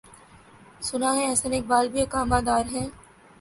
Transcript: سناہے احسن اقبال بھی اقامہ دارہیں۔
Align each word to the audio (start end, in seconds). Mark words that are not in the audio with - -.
سناہے 0.87 1.23
احسن 1.27 1.53
اقبال 1.57 1.85
بھی 1.91 2.01
اقامہ 2.01 2.39
دارہیں۔ 2.45 2.87